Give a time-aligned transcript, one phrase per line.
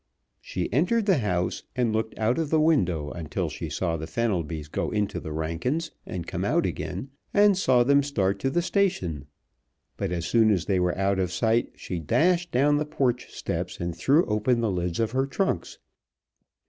[0.41, 4.67] She entered the house, and looked out of the window until she saw the Fenelbys
[4.67, 9.27] go into the Rankins' and come out again, and saw them start to the station,
[9.97, 13.79] but as soon as they were out of sight she dashed down the porch steps
[13.79, 15.77] and threw open the lids of her trunks.